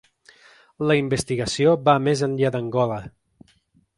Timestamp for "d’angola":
2.57-3.01